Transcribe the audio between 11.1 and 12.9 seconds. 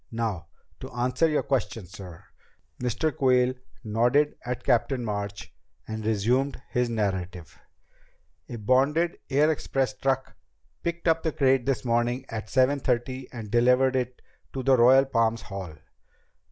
the crate this morning at seven